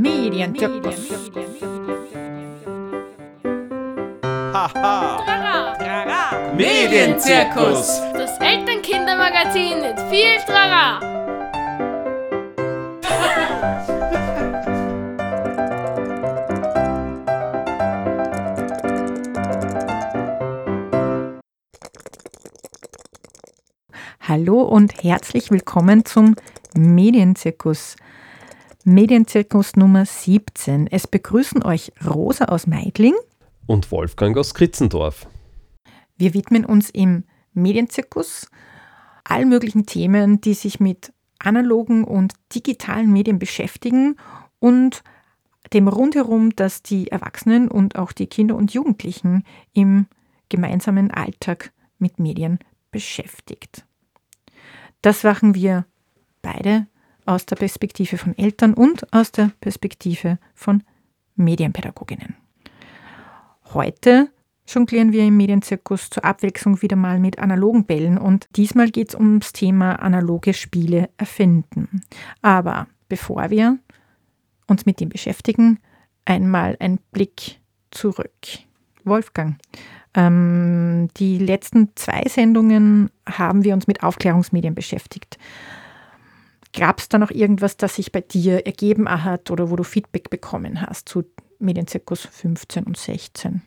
[0.00, 1.10] Medienzirkus.
[4.54, 5.18] Haha.
[6.56, 8.00] Medienzirkus.
[8.14, 11.00] Das Elternkindermagazin mit viel Trara.
[24.26, 26.36] Hallo und herzlich willkommen zum
[26.74, 27.96] Medienzirkus.
[28.84, 30.86] Medienzirkus Nummer 17.
[30.86, 33.12] Es begrüßen euch Rosa aus Meidling.
[33.66, 35.26] Und Wolfgang aus Kritzendorf.
[36.16, 38.50] Wir widmen uns im Medienzirkus
[39.22, 44.16] all möglichen Themen, die sich mit analogen und digitalen Medien beschäftigen
[44.60, 45.02] und
[45.74, 49.44] dem rundherum, das die Erwachsenen und auch die Kinder und Jugendlichen
[49.74, 50.06] im
[50.48, 52.58] gemeinsamen Alltag mit Medien
[52.90, 53.84] beschäftigt.
[55.02, 55.84] Das machen wir
[56.40, 56.86] beide
[57.26, 60.82] aus der Perspektive von Eltern und aus der Perspektive von
[61.36, 62.36] Medienpädagoginnen.
[63.72, 64.30] Heute
[64.66, 69.14] jonglieren wir im Medienzirkus zur Abwechslung wieder mal mit analogen Bällen und diesmal geht es
[69.14, 72.02] ums Thema analoge Spiele erfinden.
[72.42, 73.78] Aber bevor wir
[74.66, 75.80] uns mit dem beschäftigen,
[76.24, 78.30] einmal ein Blick zurück.
[79.04, 79.56] Wolfgang,
[80.14, 85.38] ähm, die letzten zwei Sendungen haben wir uns mit Aufklärungsmedien beschäftigt.
[86.72, 90.30] Gab es da noch irgendwas, das sich bei dir ergeben hat oder wo du Feedback
[90.30, 91.24] bekommen hast zu
[91.58, 93.62] Medienzirkus 15 und 16?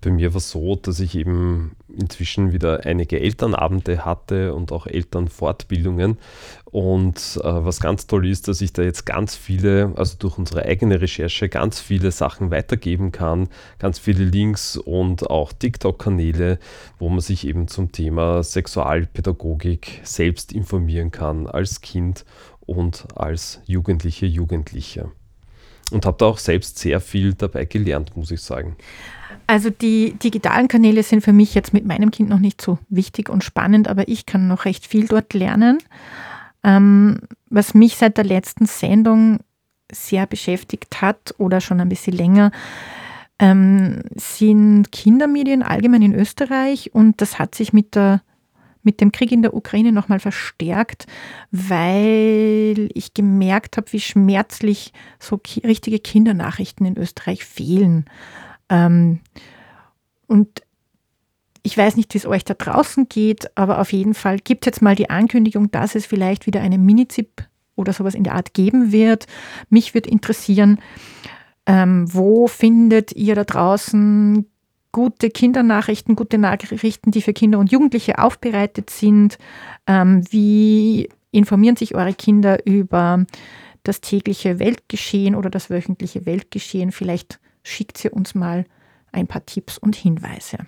[0.00, 4.86] Bei mir war es so, dass ich eben inzwischen wieder einige Elternabende hatte und auch
[4.86, 6.18] Elternfortbildungen.
[6.64, 10.64] Und äh, was ganz toll ist, dass ich da jetzt ganz viele, also durch unsere
[10.64, 13.48] eigene Recherche, ganz viele Sachen weitergeben kann,
[13.78, 16.58] ganz viele Links und auch TikTok-Kanäle,
[16.98, 22.24] wo man sich eben zum Thema Sexualpädagogik selbst informieren kann als Kind
[22.60, 25.10] und als Jugendliche, Jugendliche.
[25.92, 28.76] Und habe da auch selbst sehr viel dabei gelernt, muss ich sagen.
[29.46, 33.28] Also die digitalen Kanäle sind für mich jetzt mit meinem Kind noch nicht so wichtig
[33.28, 35.78] und spannend, aber ich kann noch recht viel dort lernen.
[36.64, 37.20] Ähm,
[37.50, 39.40] was mich seit der letzten Sendung
[39.90, 42.50] sehr beschäftigt hat oder schon ein bisschen länger,
[43.38, 48.22] ähm, sind Kindermedien allgemein in Österreich und das hat sich mit, der,
[48.82, 51.06] mit dem Krieg in der Ukraine nochmal verstärkt,
[51.50, 58.06] weil ich gemerkt habe, wie schmerzlich so ki richtige Kindernachrichten in Österreich fehlen.
[58.68, 59.20] Ähm,
[60.26, 60.62] und
[61.62, 64.66] ich weiß nicht, wie es euch da draußen geht, aber auf jeden Fall gibt es
[64.66, 68.54] jetzt mal die Ankündigung, dass es vielleicht wieder eine Mini-Zip oder sowas in der Art
[68.54, 69.26] geben wird.
[69.68, 70.80] Mich würde interessieren,
[71.66, 74.46] ähm, wo findet ihr da draußen
[74.92, 79.38] gute Kindernachrichten, gute Nachrichten, die für Kinder und Jugendliche aufbereitet sind?
[79.86, 83.24] Ähm, wie informieren sich eure Kinder über
[83.82, 86.92] das tägliche Weltgeschehen oder das wöchentliche Weltgeschehen?
[86.92, 88.66] Vielleicht schickt ihr uns mal
[89.10, 90.58] ein paar Tipps und Hinweise.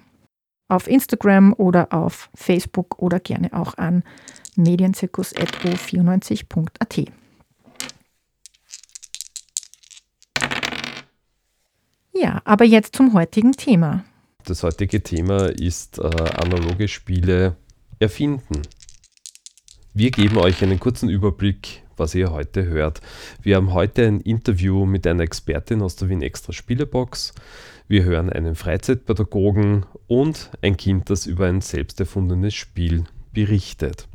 [0.68, 4.02] Auf Instagram oder auf Facebook oder gerne auch an
[4.56, 7.04] medienzirkus.o94.at.
[12.12, 14.04] Ja, aber jetzt zum heutigen Thema.
[14.46, 17.56] Das heutige Thema ist äh, analoge Spiele
[17.98, 18.60] erfinden.
[19.94, 23.00] Wir geben euch einen kurzen Überblick, was ihr heute hört.
[23.40, 27.32] Wir haben heute ein Interview mit einer Expertin aus der Wien Extra Spielebox.
[27.88, 34.08] Wir hören einen Freizeitpädagogen und ein Kind, das über ein selbst erfundenes Spiel berichtet.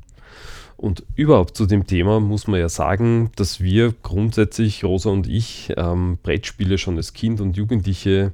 [0.78, 5.74] Und überhaupt zu dem Thema muss man ja sagen, dass wir grundsätzlich, Rosa und ich,
[5.76, 8.32] ähm, Brettspiele schon als Kind und Jugendliche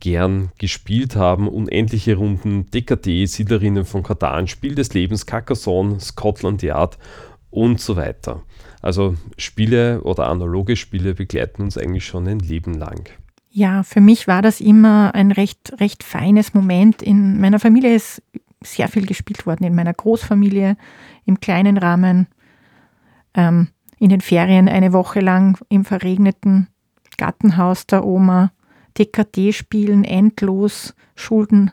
[0.00, 1.48] gern gespielt haben.
[1.48, 6.98] Unendliche Runden, DKD, Siedlerinnen von Katan, Spiel des Lebens, Carcassonne, Scotland Yard
[7.50, 8.42] und so weiter.
[8.82, 13.08] Also Spiele oder analoge Spiele begleiten uns eigentlich schon ein Leben lang.
[13.50, 17.02] Ja, für mich war das immer ein recht, recht feines Moment.
[17.02, 18.22] In meiner Familie ist
[18.62, 20.76] sehr viel gespielt worden, in meiner Großfamilie,
[21.24, 22.28] im kleinen Rahmen,
[23.34, 23.68] ähm,
[23.98, 26.68] in den Ferien eine Woche lang im verregneten
[27.16, 28.52] Gartenhaus der Oma,
[28.98, 31.70] DKT spielen, endlos, Schulden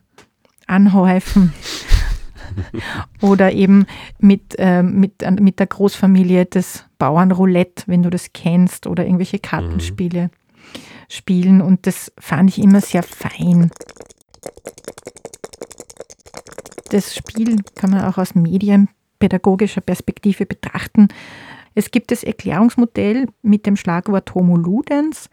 [0.67, 1.53] anhäufen.
[3.21, 3.85] Oder eben
[4.19, 10.23] mit, äh, mit, mit der Großfamilie des Bauernroulette, wenn du das kennst, oder irgendwelche Kartenspiele
[10.23, 10.29] mhm.
[11.07, 11.61] spielen.
[11.61, 13.69] Und das fand ich immer sehr fein.
[16.89, 21.09] Das Spiel kann man auch aus medienpädagogischer Perspektive betrachten.
[21.75, 25.29] Es gibt das Erklärungsmodell mit dem Schlagwort Homo Ludens,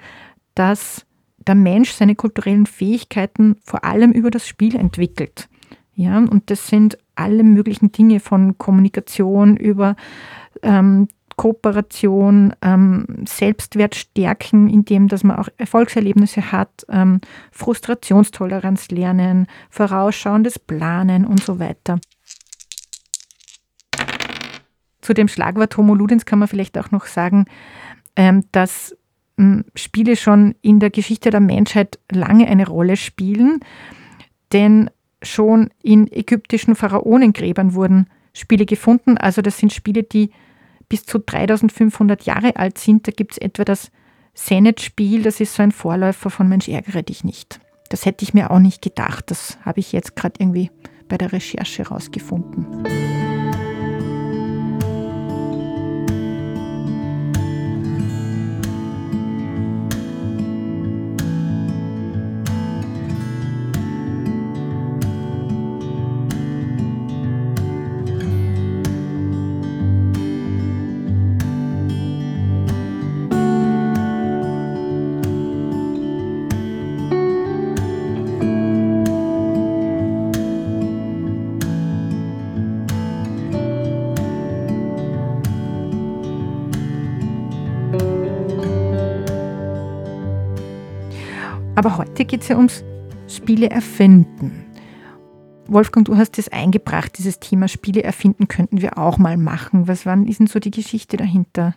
[0.55, 1.07] dass
[1.47, 5.49] der Mensch seine kulturellen Fähigkeiten vor allem über das Spiel entwickelt.
[5.95, 9.97] Ja, und das sind alle möglichen Dinge von Kommunikation über
[10.63, 17.21] ähm, Kooperation, ähm, Selbstwert stärken, indem dass man auch Erfolgserlebnisse hat, ähm,
[17.51, 21.99] Frustrationstoleranz lernen, vorausschauendes Planen und so weiter.
[25.01, 27.47] Zu dem Schlagwort Homo Ludens kann man vielleicht auch noch sagen,
[28.17, 28.97] ähm, dass
[29.75, 33.61] Spiele schon in der Geschichte der Menschheit lange eine Rolle spielen,
[34.53, 34.91] denn
[35.23, 39.17] schon in ägyptischen Pharaonengräbern wurden Spiele gefunden.
[39.17, 40.31] Also das sind Spiele, die
[40.89, 43.09] bis zu 3500 Jahre alt sind.
[43.09, 43.91] Da gibt es etwa das
[44.35, 47.61] Senet-Spiel, das ist so ein Vorläufer von Mensch ärgere dich nicht.
[47.89, 49.31] Das hätte ich mir auch nicht gedacht.
[49.31, 50.71] Das habe ich jetzt gerade irgendwie
[51.09, 53.34] bei der Recherche rausgefunden.
[91.85, 92.83] Aber heute geht es ja ums
[93.29, 94.65] Spiele erfinden.
[95.67, 99.87] Wolfgang, du hast das eingebracht, dieses Thema Spiele erfinden könnten wir auch mal machen.
[99.87, 101.75] Was war, ist denn so die Geschichte dahinter?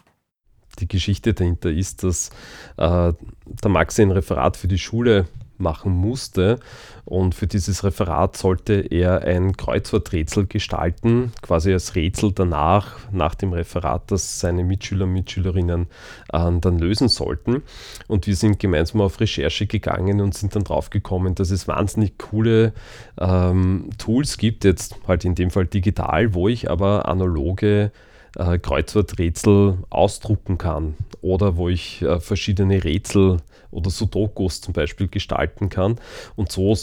[0.80, 2.30] Die Geschichte dahinter ist, dass
[2.78, 3.12] äh,
[3.46, 5.26] der Max ein Referat für die Schule
[5.60, 6.60] machen musste.
[7.06, 13.54] Und für dieses Referat sollte er ein Kreuzworträtsel gestalten, quasi als Rätsel danach, nach dem
[13.54, 15.88] Referat, das seine Mitschüler und Mitschülerinnen
[16.34, 17.64] äh, dann lösen sollten.
[18.08, 22.74] Und wir sind gemeinsam auf Recherche gegangen und sind dann draufgekommen, dass es wahnsinnig coole
[23.20, 27.92] ähm, Tools gibt, jetzt halt in dem Fall digital, wo ich aber analoge
[28.38, 33.38] äh, Kreuzworträtsel ausdrucken kann oder wo ich äh, verschiedene Rätsel
[33.72, 35.98] oder Sudokus zum Beispiel gestalten kann.
[36.36, 36.76] Und so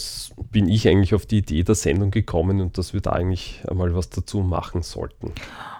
[0.51, 3.95] bin ich eigentlich auf die Idee der Sendung gekommen und dass wir da eigentlich einmal
[3.95, 5.31] was dazu machen sollten.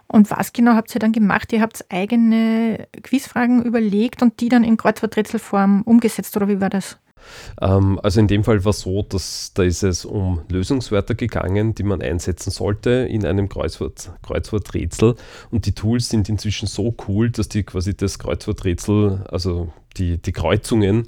[0.07, 1.51] Und was genau habt ihr dann gemacht?
[1.51, 6.97] Ihr habt eigene Quizfragen überlegt und die dann in Kreuzworträtselform umgesetzt oder wie war das?
[7.61, 11.75] Ähm, also in dem Fall war es so, dass da ist es um Lösungswörter gegangen,
[11.75, 15.15] die man einsetzen sollte in einem Kreuzwort, Kreuzworträtsel.
[15.51, 20.31] Und die Tools sind inzwischen so cool, dass die quasi das Kreuzworträtsel, also die, die
[20.31, 21.07] Kreuzungen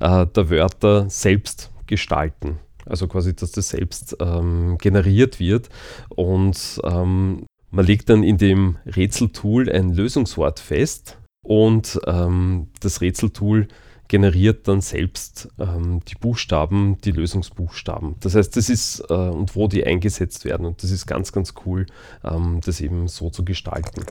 [0.00, 2.58] äh, der Wörter selbst gestalten.
[2.86, 5.68] Also quasi, dass das selbst ähm, generiert wird.
[6.08, 13.68] Und ähm, man legt dann in dem Rätseltool ein Lösungswort fest und ähm, das Rätseltool
[14.10, 18.16] generiert dann selbst ähm, die Buchstaben, die Lösungsbuchstaben.
[18.18, 20.66] Das heißt, das ist äh, und wo die eingesetzt werden.
[20.66, 21.86] Und das ist ganz, ganz cool,
[22.24, 24.02] ähm, das eben so zu gestalten.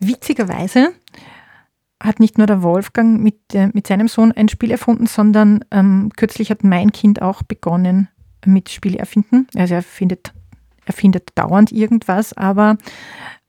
[0.00, 0.94] Witzigerweise
[2.02, 6.10] hat nicht nur der Wolfgang mit, äh, mit seinem Sohn ein Spiel erfunden, sondern ähm,
[6.16, 8.08] kürzlich hat mein Kind auch begonnen
[8.46, 9.48] mit Spiele erfinden.
[9.54, 10.32] Also er findet,
[10.86, 12.78] er findet dauernd irgendwas, aber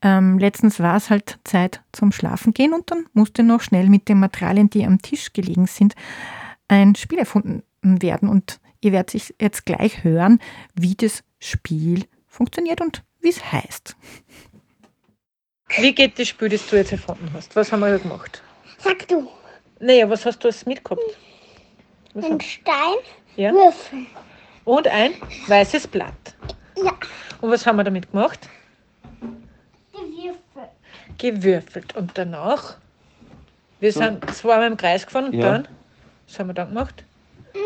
[0.06, 4.08] ähm, letztens war es halt Zeit zum Schlafen gehen und dann musste noch schnell mit
[4.08, 5.96] den Materialien, die am Tisch gelegen sind,
[6.68, 8.30] ein Spiel erfunden werden.
[8.30, 10.40] Und ihr werdet jetzt gleich hören,
[10.76, 13.96] wie das Spiel funktioniert und wie es heißt.
[15.80, 17.56] Wie geht das Spiel, das du jetzt erfunden hast?
[17.56, 18.44] Was haben wir da gemacht?
[18.78, 19.28] Sag du.
[19.80, 21.02] Naja, was hast du alles mitgehabt?
[22.14, 22.96] Was ein Stein,
[23.38, 23.52] ja?
[23.52, 24.06] Würfel.
[24.66, 25.14] Und ein
[25.48, 26.36] weißes Blatt.
[26.78, 26.94] Ja.
[27.42, 28.48] Und was haben wir damit gemacht?
[31.18, 31.42] Gewürfel.
[31.42, 31.96] Gewürfelt.
[31.96, 32.78] Und danach?
[33.80, 35.52] Wir sind zweimal im Kreis gefahren und Ja.
[35.52, 35.68] dann?
[36.28, 37.04] Was haben wir dann gemacht?
[37.54, 37.60] Mm,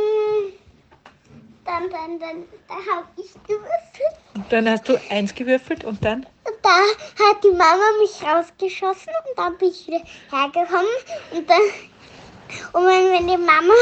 [1.66, 4.16] Dann, dann, dann, da habe ich gewürfelt.
[4.36, 6.26] Und dann hast du eins gewürfelt und dann?
[6.46, 6.70] Und da
[7.24, 10.02] hat die Mama mich rausgeschossen und dann bin ich wieder
[10.32, 10.86] hergekommen.
[11.32, 11.62] Und dann,
[12.74, 13.74] und wenn, wenn die Mama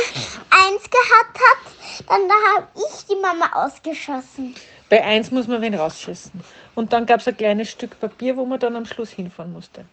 [0.50, 4.54] eins gehabt hat, dann da habe ich die Mama ausgeschossen.
[4.90, 6.32] Bei eins muss man wen rausschießen.
[6.78, 9.86] Und dann gab es ein kleines Stück Papier, wo man dann am Schluss hinfahren musste.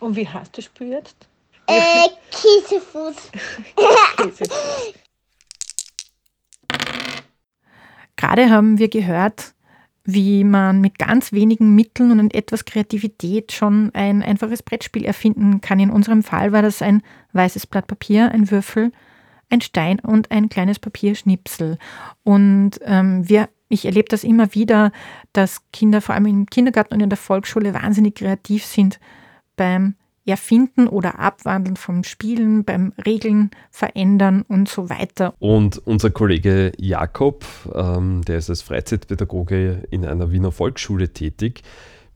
[0.00, 1.16] Und wie heißt das Spiel jetzt?
[1.66, 3.30] Äh, Käsefuß.
[8.16, 9.54] Gerade haben wir gehört,
[10.04, 15.80] wie man mit ganz wenigen Mitteln und etwas Kreativität schon ein einfaches Brettspiel erfinden kann.
[15.80, 18.92] In unserem Fall war das ein weißes Blatt Papier, ein Würfel,
[19.48, 21.78] ein Stein und ein kleines Papierschnipsel.
[22.24, 24.92] Und ähm, wir, ich erlebe das immer wieder,
[25.32, 29.00] dass Kinder vor allem im Kindergarten und in der Volksschule wahnsinnig kreativ sind
[29.56, 29.94] beim
[30.26, 35.34] Erfinden oder Abwandeln vom Spielen, beim Regeln verändern und so weiter.
[35.38, 41.62] Und unser Kollege Jakob, ähm, der ist als Freizeitpädagoge in einer Wiener Volksschule tätig,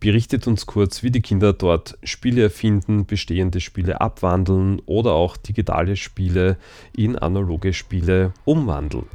[0.01, 5.97] berichtet uns kurz, wie die Kinder dort Spiele erfinden, bestehende Spiele abwandeln oder auch digitale
[5.97, 6.57] Spiele
[6.95, 9.07] in analoge Spiele umwandeln.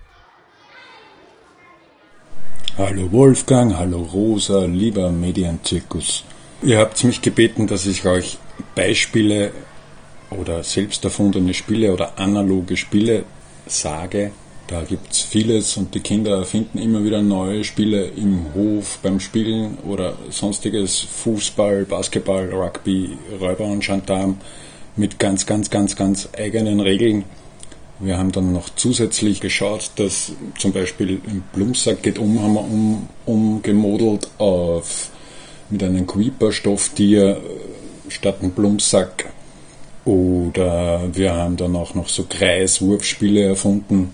[2.77, 6.23] Hallo Wolfgang, hallo Rosa, lieber Medienzirkus.
[6.61, 8.37] Ihr habt mich gebeten, dass ich euch
[8.75, 9.51] Beispiele
[10.29, 13.25] oder selbst erfundene Spiele oder analoge Spiele
[13.65, 14.31] sage,
[14.69, 19.19] da gibt es vieles und die Kinder erfinden immer wieder neue Spiele im Hof beim
[19.19, 24.37] Spielen oder sonstiges Fußball, Basketball, Rugby, Räuber und Gendarm
[24.95, 27.23] mit ganz, ganz, ganz, ganz eigenen Regeln.
[28.01, 32.61] Wir haben dann noch zusätzlich geschaut, dass zum Beispiel im Blumsack geht um, haben wir
[32.61, 35.09] um, umgemodelt auf
[35.69, 37.41] mit einem Creeper-Stofftier
[38.07, 39.33] statt einem Blumsack.
[40.05, 44.13] Oder wir haben dann auch noch so Kreiswurfspiele erfunden,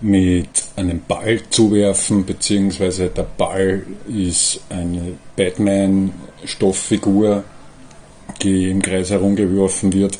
[0.00, 7.44] mit einem Ball zuwerfen, beziehungsweise der Ball ist eine Batman-Stofffigur,
[8.42, 10.18] die im Kreis herumgeworfen wird.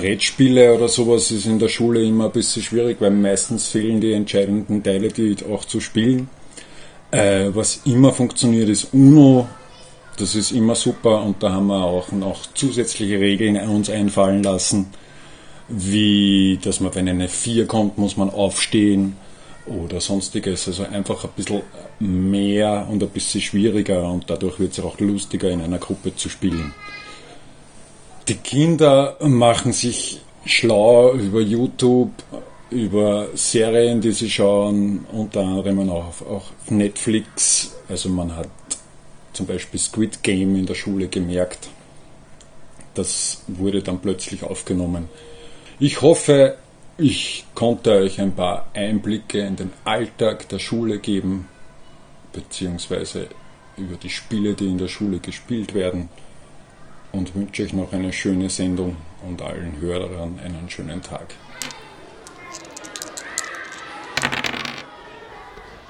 [0.00, 4.12] Brettspiele oder sowas ist in der Schule immer ein bisschen schwierig, weil meistens fehlen die
[4.12, 6.28] entscheidenden Teile, die auch zu spielen.
[7.10, 9.48] Äh, was immer funktioniert, ist UNO.
[10.18, 14.86] Das ist immer super und da haben wir auch noch zusätzliche Regeln uns einfallen lassen
[15.68, 19.16] wie dass man, wenn eine 4 kommt, muss man aufstehen
[19.66, 20.68] oder sonstiges.
[20.68, 21.62] Also einfach ein bisschen
[21.98, 26.28] mehr und ein bisschen schwieriger und dadurch wird es auch lustiger in einer Gruppe zu
[26.28, 26.72] spielen.
[28.28, 32.10] Die Kinder machen sich schlau über YouTube,
[32.70, 37.76] über Serien, die sie schauen, unter anderem auch auf, auch Netflix.
[37.88, 38.48] Also man hat
[39.32, 41.68] zum Beispiel Squid Game in der Schule gemerkt.
[42.94, 45.08] Das wurde dann plötzlich aufgenommen.
[45.78, 46.56] Ich hoffe,
[46.98, 51.46] ich konnte euch ein paar Einblicke in den Alltag der Schule geben,
[52.32, 53.28] beziehungsweise
[53.76, 56.08] über die Spiele, die in der Schule gespielt werden
[57.12, 58.96] und wünsche euch noch eine schöne Sendung
[59.26, 61.34] und allen Hörern einen schönen Tag.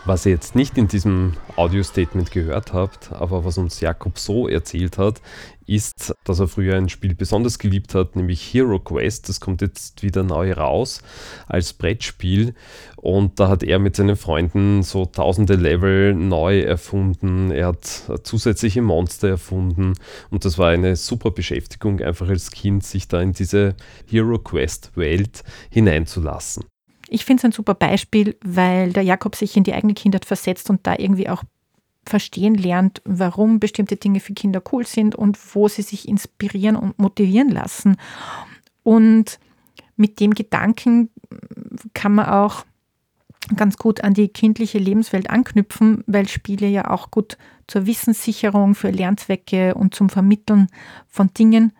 [0.07, 4.99] Was ihr jetzt nicht in diesem Audio-Statement gehört habt, aber was uns Jakob so erzählt
[4.99, 5.21] hat,
[5.67, 9.29] ist, dass er früher ein Spiel besonders geliebt hat, nämlich Hero Quest.
[9.29, 11.03] Das kommt jetzt wieder neu raus
[11.49, 12.55] als Brettspiel.
[12.95, 17.51] Und da hat er mit seinen Freunden so tausende Level neu erfunden.
[17.51, 17.85] Er hat
[18.23, 19.95] zusätzliche Monster erfunden.
[20.31, 23.75] Und das war eine super Beschäftigung, einfach als Kind sich da in diese
[24.09, 26.63] Hero Quest Welt hineinzulassen.
[27.09, 30.71] Ich finde es ein super Beispiel, weil der Jakob sich in die eigene Kindheit versetzt
[30.71, 31.45] und da irgendwie auch
[32.05, 36.99] verstehen lernt, warum bestimmte Dinge für Kinder cool sind und wo sie sich inspirieren und
[36.99, 37.97] motivieren lassen.
[38.83, 39.39] Und
[39.97, 41.11] mit dem Gedanken
[41.95, 42.65] kann man auch
[43.57, 47.37] ganz gut an die kindliche Lebenswelt anknüpfen, weil Spiele ja auch gut
[47.67, 50.69] zur Wissenssicherung, für Lernzwecke und zum Vermitteln
[51.09, 51.73] von Dingen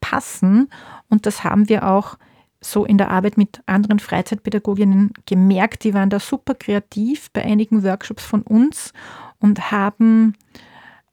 [0.00, 0.70] passen.
[1.08, 2.18] Und das haben wir auch
[2.60, 5.84] so in der Arbeit mit anderen Freizeitpädagoginnen gemerkt.
[5.84, 8.92] Die waren da super kreativ bei einigen Workshops von uns
[9.38, 10.34] und haben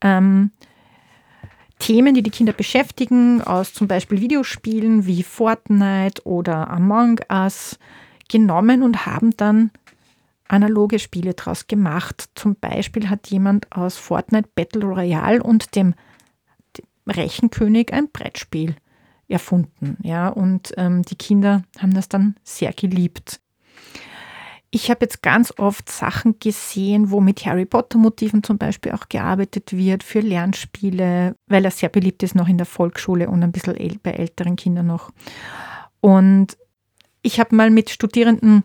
[0.02, 0.52] ähm,
[1.80, 7.78] Themen, die die Kinder beschäftigen, aus zum Beispiel Videospielen wie Fortnite oder Among Us
[8.30, 9.72] genommen und haben dann
[10.48, 12.30] analoge Spiele daraus gemacht.
[12.36, 15.94] Zum Beispiel hat jemand aus Fortnite Battle Royale und dem
[17.08, 18.76] Rechenkönig ein Brettspiel
[19.28, 19.98] erfunden.
[20.04, 23.40] Ja, und ähm, die Kinder haben das dann sehr geliebt.
[24.72, 29.72] Ich habe jetzt ganz oft Sachen gesehen, wo mit Harry Potter-Motiven zum Beispiel auch gearbeitet
[29.72, 34.00] wird für Lernspiele, weil er sehr beliebt ist noch in der Volksschule und ein bisschen
[34.04, 35.12] bei älteren Kindern noch.
[36.02, 36.58] Und
[37.22, 38.64] ich habe mal mit Studierenden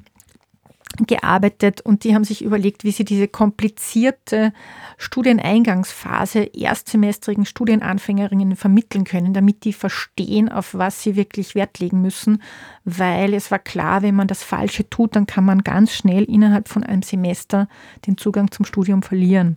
[1.07, 4.53] gearbeitet und die haben sich überlegt, wie sie diese komplizierte
[4.99, 12.43] Studieneingangsphase erstsemestrigen Studienanfängerinnen vermitteln können, damit die verstehen, auf was sie wirklich Wert legen müssen,
[12.85, 16.69] weil es war klar, wenn man das Falsche tut, dann kann man ganz schnell innerhalb
[16.69, 17.69] von einem Semester
[18.07, 19.57] den Zugang zum Studium verlieren.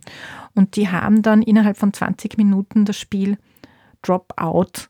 [0.54, 3.38] Und die haben dann innerhalb von 20 Minuten das Spiel
[4.02, 4.88] Dropout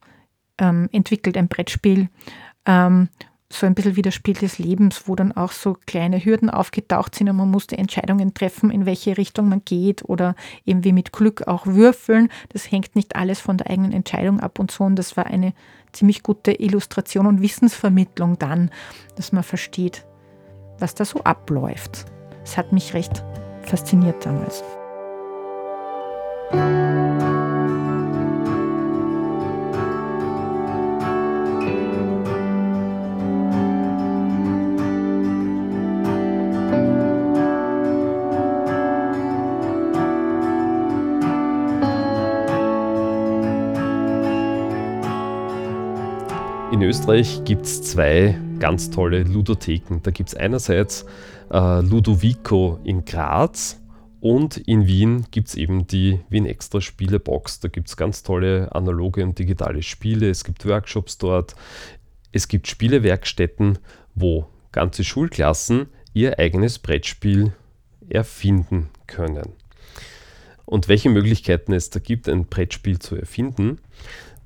[0.58, 2.08] ähm, entwickelt, ein Brettspiel.
[2.66, 3.08] Ähm,
[3.54, 7.14] so ein bisschen wie das Spiel des Lebens, wo dann auch so kleine Hürden aufgetaucht
[7.14, 10.34] sind und man musste Entscheidungen treffen, in welche Richtung man geht oder
[10.64, 12.28] eben wie mit Glück auch würfeln.
[12.50, 14.84] Das hängt nicht alles von der eigenen Entscheidung ab und so.
[14.84, 15.52] Und das war eine
[15.92, 18.70] ziemlich gute Illustration und Wissensvermittlung dann,
[19.16, 20.04] dass man versteht,
[20.78, 22.06] was da so abläuft.
[22.40, 23.24] Das hat mich recht
[23.62, 24.62] fasziniert damals.
[46.74, 50.00] In Österreich gibt es zwei ganz tolle Ludotheken.
[50.02, 51.06] Da gibt es einerseits
[51.52, 53.80] äh, Ludovico in Graz
[54.18, 57.60] und in Wien gibt es eben die Wien Extra Spielebox.
[57.60, 60.28] Da gibt es ganz tolle analoge und digitale Spiele.
[60.28, 61.54] Es gibt Workshops dort.
[62.32, 63.78] Es gibt Spielewerkstätten,
[64.16, 67.52] wo ganze Schulklassen ihr eigenes Brettspiel
[68.08, 69.52] erfinden können.
[70.64, 73.78] Und welche Möglichkeiten es da gibt, ein Brettspiel zu erfinden,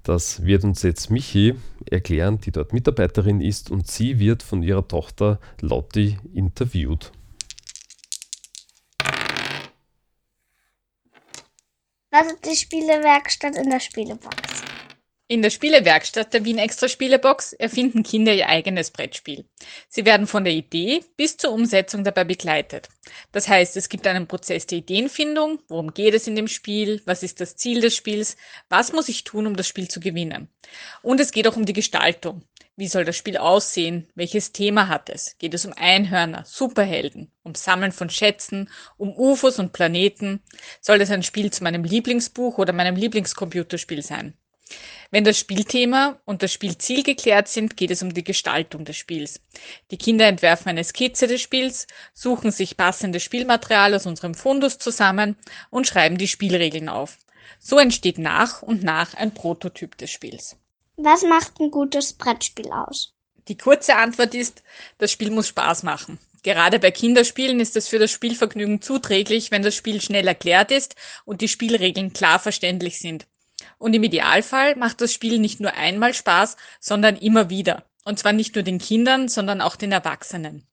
[0.03, 1.55] das wird uns jetzt Michi
[1.91, 7.13] erklären, die dort Mitarbeiterin ist und sie wird von ihrer Tochter Lotti interviewt.
[12.11, 14.58] Was ist die Spielewerkstatt in der Spielebox?
[15.31, 19.45] In der Spielewerkstatt der Wien Extra Spielebox erfinden Kinder ihr eigenes Brettspiel.
[19.87, 22.89] Sie werden von der Idee bis zur Umsetzung dabei begleitet.
[23.31, 27.23] Das heißt, es gibt einen Prozess der Ideenfindung, worum geht es in dem Spiel, was
[27.23, 28.39] ist das Ziel des Spiels,
[28.71, 30.49] was muss ich tun, um das Spiel zu gewinnen.
[31.03, 32.41] Und es geht auch um die Gestaltung.
[32.77, 34.09] Wie soll das Spiel aussehen?
[34.15, 35.37] Welches Thema hat es?
[35.37, 40.41] Geht es um Einhörner, Superhelden, um Sammeln von Schätzen, um UFOs und Planeten?
[40.81, 44.33] Soll es ein Spiel zu meinem Lieblingsbuch oder meinem Lieblingscomputerspiel sein?
[45.11, 49.41] Wenn das Spielthema und das Spielziel geklärt sind, geht es um die Gestaltung des Spiels.
[49.91, 55.37] Die Kinder entwerfen eine Skizze des Spiels, suchen sich passendes Spielmaterial aus unserem Fundus zusammen
[55.71, 57.19] und schreiben die Spielregeln auf.
[57.59, 60.57] So entsteht nach und nach ein Prototyp des Spiels.
[60.97, 63.15] Was macht ein gutes Brettspiel aus?
[63.49, 64.63] Die kurze Antwort ist,
[64.99, 66.19] das Spiel muss Spaß machen.
[66.43, 70.95] Gerade bei Kinderspielen ist es für das Spielvergnügen zuträglich, wenn das Spiel schnell erklärt ist
[71.25, 73.27] und die Spielregeln klar verständlich sind.
[73.79, 77.85] Und im Idealfall macht das Spiel nicht nur einmal Spaß, sondern immer wieder.
[78.05, 80.67] Und zwar nicht nur den Kindern, sondern auch den Erwachsenen.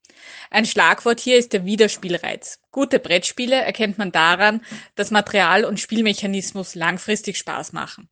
[0.50, 2.60] Ein Schlagwort hier ist der Wiederspielreiz.
[2.72, 4.62] Gute Brettspiele erkennt man daran,
[4.96, 8.10] dass Material und Spielmechanismus langfristig Spaß machen.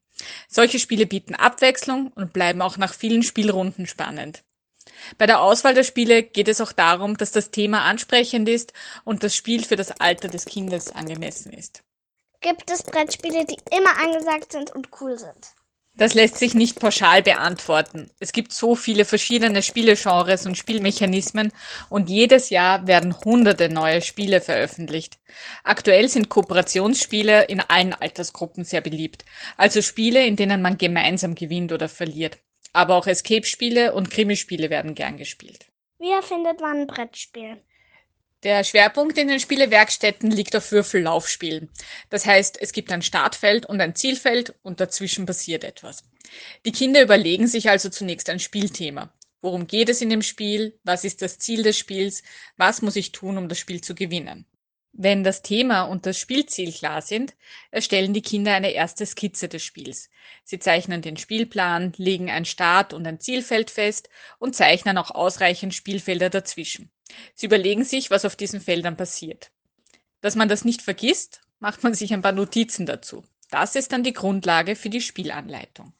[0.47, 4.43] Solche Spiele bieten Abwechslung und bleiben auch nach vielen Spielrunden spannend.
[5.17, 8.73] Bei der Auswahl der Spiele geht es auch darum, dass das Thema ansprechend ist
[9.05, 11.83] und das Spiel für das Alter des Kindes angemessen ist
[12.43, 15.55] gibt es Brettspiele, die immer angesagt sind und cool sind?
[15.95, 18.09] Das lässt sich nicht pauschal beantworten.
[18.19, 21.51] Es gibt so viele verschiedene Spielegenres und Spielmechanismen
[21.89, 25.19] und jedes Jahr werden hunderte neue Spiele veröffentlicht.
[25.63, 29.23] Aktuell sind Kooperationsspiele in allen Altersgruppen sehr beliebt,
[29.55, 32.39] also Spiele, in denen man gemeinsam gewinnt oder verliert.
[32.73, 35.67] Aber auch Escape-Spiele und Krimispiele werden gern gespielt.
[35.99, 37.61] Wie erfindet man ein Brettspiel?
[38.43, 41.69] Der Schwerpunkt in den Spielewerkstätten liegt auf Würfellaufspielen.
[42.09, 46.03] Das heißt, es gibt ein Startfeld und ein Zielfeld und dazwischen passiert etwas.
[46.65, 49.13] Die Kinder überlegen sich also zunächst ein Spielthema.
[49.41, 50.77] Worum geht es in dem Spiel?
[50.83, 52.21] Was ist das Ziel des Spiels?
[52.57, 54.45] Was muss ich tun, um das Spiel zu gewinnen?
[54.91, 57.35] Wenn das Thema und das Spielziel klar sind,
[57.71, 60.09] erstellen die Kinder eine erste Skizze des Spiels.
[60.43, 65.73] Sie zeichnen den Spielplan, legen ein Start- und ein Zielfeld fest und zeichnen auch ausreichend
[65.73, 66.92] Spielfelder dazwischen.
[67.35, 69.51] Sie überlegen sich, was auf diesen Feldern passiert.
[70.21, 73.23] Dass man das nicht vergisst, macht man sich ein paar Notizen dazu.
[73.49, 75.93] Das ist dann die Grundlage für die Spielanleitung.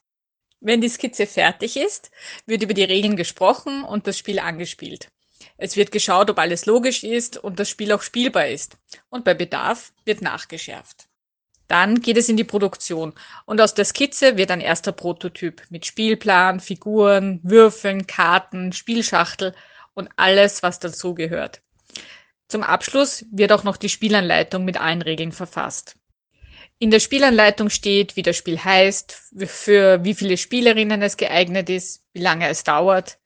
[0.59, 2.09] Wenn die Skizze fertig ist,
[2.45, 5.09] wird über die Regeln gesprochen und das Spiel angespielt.
[5.57, 8.77] Es wird geschaut, ob alles logisch ist und das Spiel auch spielbar ist.
[9.09, 11.09] Und bei Bedarf wird nachgeschärft.
[11.67, 13.13] Dann geht es in die Produktion
[13.45, 19.55] und aus der Skizze wird ein erster Prototyp mit Spielplan, Figuren, Würfeln, Karten, Spielschachtel
[19.93, 21.61] und alles, was dazu gehört.
[22.47, 25.95] Zum Abschluss wird auch noch die Spielanleitung mit allen Regeln verfasst.
[26.79, 32.03] In der Spielanleitung steht, wie das Spiel heißt, für wie viele Spielerinnen es geeignet ist,
[32.13, 33.19] wie lange es dauert,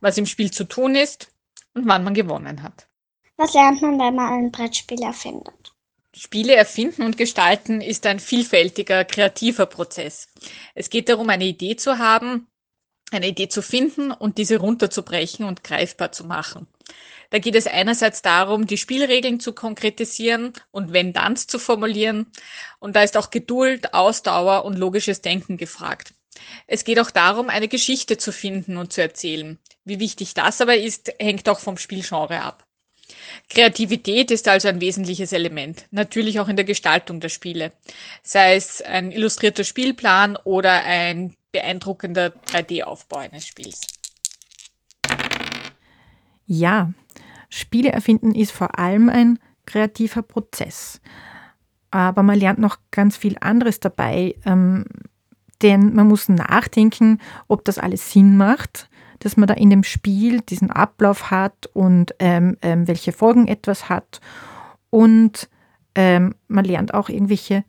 [0.00, 1.32] was im Spiel zu tun ist
[1.74, 2.88] und wann man gewonnen hat.
[3.36, 5.74] Was lernt man, wenn man ein Brettspiel erfindet?
[6.16, 10.28] Spiele erfinden und gestalten ist ein vielfältiger, kreativer Prozess.
[10.74, 12.46] Es geht darum, eine Idee zu haben,
[13.14, 16.66] eine Idee zu finden und diese runterzubrechen und greifbar zu machen.
[17.30, 22.26] Da geht es einerseits darum, die Spielregeln zu konkretisieren und wenn dann zu formulieren.
[22.78, 26.14] Und da ist auch Geduld, Ausdauer und logisches Denken gefragt.
[26.66, 29.58] Es geht auch darum, eine Geschichte zu finden und zu erzählen.
[29.84, 32.66] Wie wichtig das aber ist, hängt auch vom Spielgenre ab.
[33.50, 37.72] Kreativität ist also ein wesentliches Element, natürlich auch in der Gestaltung der Spiele,
[38.22, 43.80] sei es ein illustrierter Spielplan oder ein beeindruckender 3D-Aufbau eines Spiels.
[46.46, 46.92] Ja,
[47.48, 51.00] Spiele erfinden ist vor allem ein kreativer Prozess.
[51.92, 54.84] Aber man lernt noch ganz viel anderes dabei, ähm,
[55.62, 58.90] denn man muss nachdenken, ob das alles Sinn macht,
[59.20, 63.88] dass man da in dem Spiel diesen Ablauf hat und ähm, ähm, welche Folgen etwas
[63.88, 64.20] hat.
[64.90, 65.48] Und
[65.94, 67.64] ähm, man lernt auch irgendwelche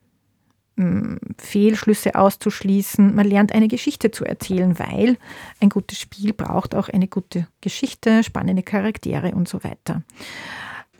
[1.37, 3.15] Fehlschlüsse auszuschließen.
[3.15, 5.17] Man lernt eine Geschichte zu erzählen, weil
[5.61, 10.03] ein gutes Spiel braucht auch eine gute Geschichte, spannende Charaktere und so weiter.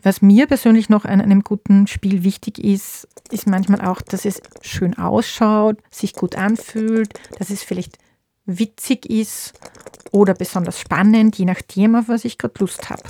[0.02, 4.40] Was mir persönlich noch an einem guten Spiel wichtig ist, ist manchmal auch, dass es
[4.62, 7.98] schön ausschaut, sich gut anfühlt, dass es vielleicht
[8.46, 9.52] witzig ist
[10.12, 13.02] oder besonders spannend, je nachdem, auf was ich gerade Lust habe.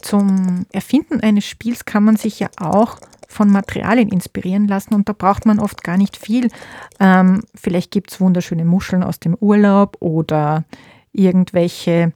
[0.00, 5.12] Zum Erfinden eines Spiels kann man sich ja auch von Materialien inspirieren lassen und da
[5.12, 6.50] braucht man oft gar nicht viel.
[6.98, 10.64] Ähm, vielleicht gibt es wunderschöne Muscheln aus dem Urlaub oder
[11.12, 12.12] irgendwelche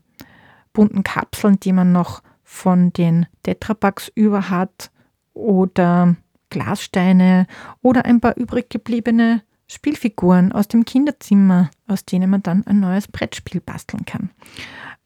[0.73, 4.91] bunten Kapseln, die man noch von den Tetrapacks über hat
[5.33, 6.15] oder
[6.49, 7.47] Glassteine
[7.81, 13.07] oder ein paar übrig gebliebene Spielfiguren aus dem Kinderzimmer, aus denen man dann ein neues
[13.07, 14.29] Brettspiel basteln kann.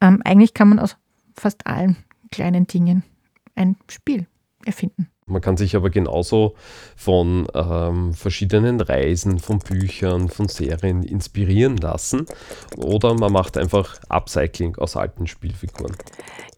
[0.00, 0.96] Ähm, eigentlich kann man aus
[1.34, 1.96] fast allen
[2.30, 3.02] kleinen Dingen
[3.54, 4.26] ein Spiel
[4.64, 5.08] erfinden.
[5.28, 6.54] Man kann sich aber genauso
[6.96, 12.26] von ähm, verschiedenen Reisen, von Büchern, von Serien inspirieren lassen.
[12.76, 15.96] Oder man macht einfach Upcycling aus alten Spielfiguren.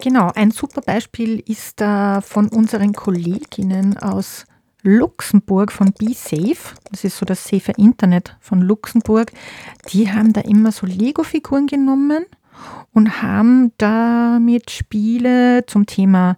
[0.01, 4.47] Genau, ein super Beispiel ist da von unseren Kolleginnen aus
[4.83, 6.75] Luxemburg von BeSafe.
[6.91, 9.33] Das ist so das safe Internet von Luxemburg.
[9.89, 12.25] Die haben da immer so Lego-Figuren genommen
[12.93, 16.37] und haben damit Spiele zum Thema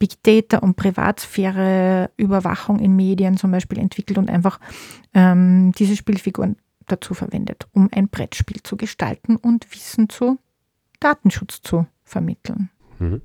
[0.00, 4.58] Big Data und Privatsphäre, Überwachung in Medien zum Beispiel entwickelt und einfach
[5.14, 10.38] ähm, diese Spielfiguren dazu verwendet, um ein Brettspiel zu gestalten und Wissen zu
[10.98, 12.70] Datenschutz zu vermitteln.
[12.98, 13.20] Mhm.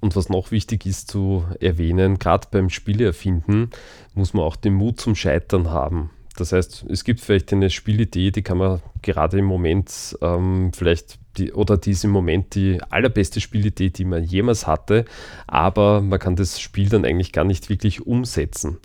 [0.00, 3.70] Und was noch wichtig ist zu erwähnen, gerade beim Spieleerfinden
[4.14, 6.10] muss man auch den Mut zum Scheitern haben.
[6.36, 11.18] Das heißt, es gibt vielleicht eine Spielidee, die kann man gerade im Moment ähm, vielleicht
[11.36, 15.04] die, oder die ist im Moment die allerbeste Spielidee, die man jemals hatte,
[15.46, 18.78] aber man kann das Spiel dann eigentlich gar nicht wirklich umsetzen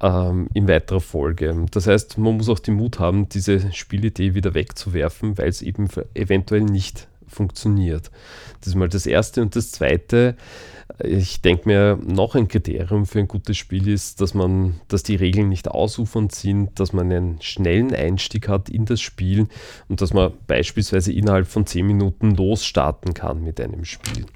[0.00, 1.66] ähm, in weiterer Folge.
[1.70, 5.88] Das heißt, man muss auch den Mut haben, diese Spielidee wieder wegzuwerfen, weil es eben
[6.14, 8.10] eventuell nicht funktioniert.
[8.60, 9.40] Das ist mal das Erste.
[9.42, 10.36] Und das Zweite,
[11.02, 15.16] ich denke mir, noch ein Kriterium für ein gutes Spiel ist, dass man, dass die
[15.16, 19.46] Regeln nicht ausufernd sind, dass man einen schnellen Einstieg hat in das Spiel
[19.88, 24.26] und dass man beispielsweise innerhalb von 10 Minuten losstarten kann mit einem Spiel.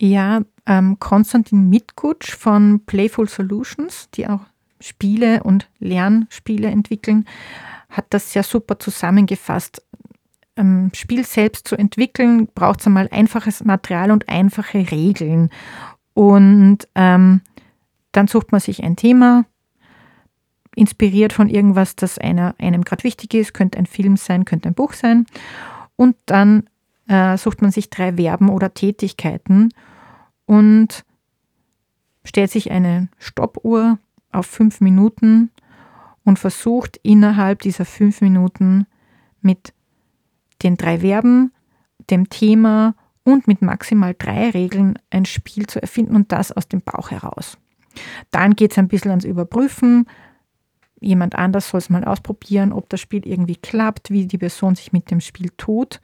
[0.00, 4.42] Ja, ähm, Konstantin Mitgutsch von Playful Solutions, die auch
[4.80, 7.24] Spiele und Lernspiele entwickeln,
[7.90, 9.82] hat das sehr super zusammengefasst.
[10.58, 15.50] Ein Spiel selbst zu entwickeln, braucht es einmal einfaches Material und einfache Regeln.
[16.14, 17.42] Und ähm,
[18.12, 19.44] dann sucht man sich ein Thema,
[20.74, 24.74] inspiriert von irgendwas, das einer, einem gerade wichtig ist, könnte ein Film sein, könnte ein
[24.74, 25.26] Buch sein.
[25.96, 26.68] Und dann
[27.08, 29.70] äh, sucht man sich drei Verben oder Tätigkeiten
[30.46, 31.04] und
[32.24, 33.98] stellt sich eine Stoppuhr
[34.32, 35.50] auf fünf Minuten
[36.24, 38.86] und versucht innerhalb dieser fünf Minuten
[39.40, 39.72] mit
[40.62, 41.52] den drei Verben,
[42.10, 42.94] dem Thema
[43.24, 47.58] und mit maximal drei Regeln ein Spiel zu erfinden und das aus dem Bauch heraus.
[48.30, 50.06] Dann geht es ein bisschen ans Überprüfen.
[51.00, 54.92] Jemand anders soll es mal ausprobieren, ob das Spiel irgendwie klappt, wie die Person sich
[54.92, 56.00] mit dem Spiel tut.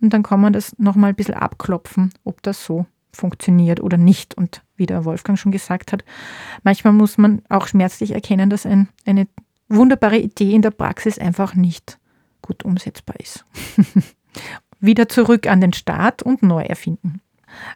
[0.00, 4.36] Und dann kann man das nochmal ein bisschen abklopfen, ob das so funktioniert oder nicht.
[4.36, 6.04] Und wie der Wolfgang schon gesagt hat,
[6.62, 9.26] manchmal muss man auch schmerzlich erkennen, dass ein, eine
[9.68, 11.98] wunderbare Idee in der Praxis einfach nicht
[12.48, 13.44] gut umsetzbar ist.
[14.80, 17.20] Wieder zurück an den Start und neu erfinden.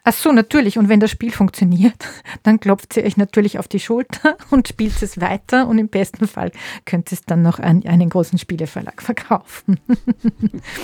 [0.03, 0.77] Ach so, natürlich.
[0.77, 1.95] Und wenn das Spiel funktioniert,
[2.43, 6.27] dann klopft sie euch natürlich auf die Schulter und spielt es weiter und im besten
[6.27, 6.51] Fall
[6.85, 9.79] könnt ihr es dann noch an einen großen Spieleverlag verkaufen.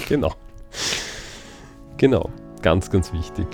[0.07, 0.33] genau.
[1.97, 2.29] Genau.
[2.61, 3.47] Ganz, ganz wichtig.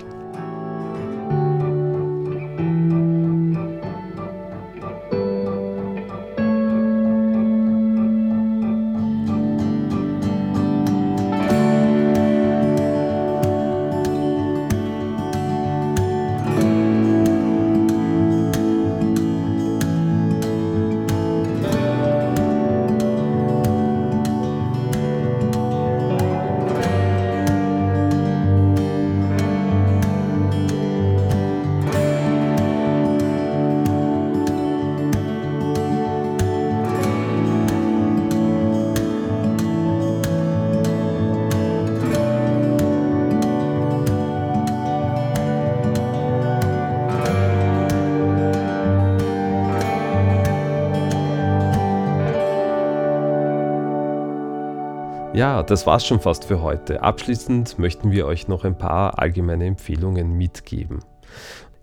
[55.36, 57.02] Ja, das war's schon fast für heute.
[57.02, 61.00] Abschließend möchten wir euch noch ein paar allgemeine Empfehlungen mitgeben.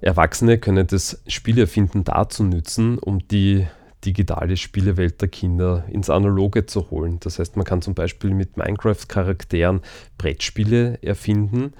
[0.01, 3.67] Erwachsene können das Spielerfinden dazu nützen, um die
[4.05, 7.19] digitale Spielewelt der Kinder ins Analoge zu holen.
[7.19, 9.81] Das heißt, man kann zum Beispiel mit Minecraft-Charakteren
[10.17, 11.73] Brettspiele erfinden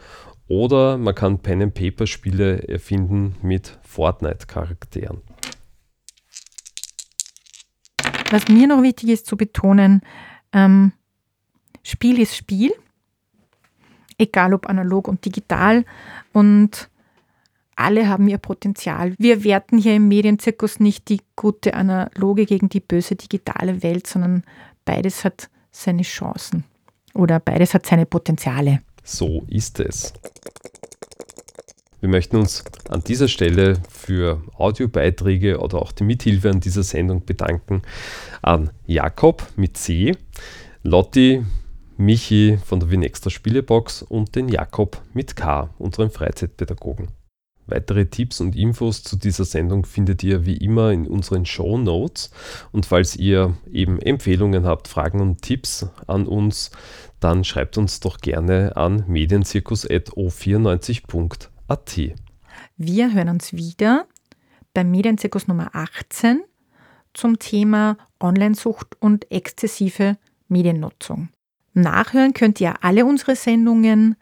[0.48, 5.24] oder man kann Pen-and-Paper-Spiele erfinden mit Fortnite-Charakteren.
[8.30, 10.02] Was mir noch wichtig ist zu betonen,
[10.54, 10.92] ähm,
[11.84, 12.74] Spiel ist Spiel,
[14.18, 15.86] egal ob analog und digital
[16.32, 16.90] und
[17.76, 19.16] alle haben ihr Potenzial.
[19.18, 24.44] Wir werten hier im Medienzirkus nicht die gute analoge gegen die böse digitale Welt, sondern
[24.86, 26.64] beides hat seine Chancen
[27.14, 28.82] oder beides hat seine Potenziale.
[29.04, 30.14] So ist es.
[32.00, 37.26] Wir möchten uns an dieser Stelle für Audiobeiträge oder auch die Mithilfe an dieser Sendung
[37.26, 37.82] bedanken
[38.42, 40.16] an Jakob mit C,
[40.84, 41.46] Lotti,
[41.98, 47.10] Michi von der Vinextra Spielebox und den Jakob mit K, unserem Freizeitpädagogen.
[47.66, 52.30] Weitere Tipps und Infos zu dieser Sendung findet ihr wie immer in unseren Show Notes.
[52.72, 56.72] Und falls ihr eben Empfehlungen habt, Fragen und Tipps an uns,
[57.20, 62.00] dann schreibt uns doch gerne an medienzirkus.o94.at.
[62.76, 64.08] Wir hören uns wieder
[64.74, 66.44] beim Medienzirkus Nummer 18
[67.14, 70.18] zum Thema Onlinesucht und exzessive
[70.50, 71.30] Mediennutzung.
[71.74, 74.16] Nachhören könnt ihr alle unsere Sendungen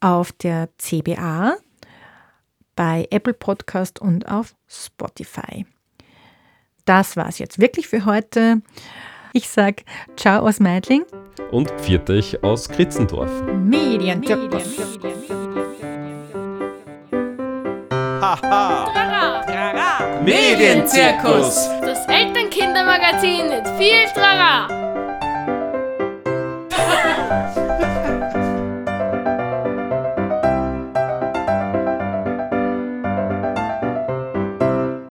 [0.00, 1.54] auf der CBA,
[2.74, 5.66] bei Apple Podcast und auf Spotify.
[6.84, 8.62] Das war es jetzt wirklich für heute.
[9.32, 9.84] Ich sage
[10.16, 11.04] Ciao aus Meidling.
[11.50, 13.30] Und Pfiat aus Kritzendorf.
[13.42, 14.98] Medienzirkus.
[18.20, 20.20] Trara!
[20.22, 21.68] Medienzirkus.
[21.80, 24.91] Das Elternkindermagazin mit viel Trara!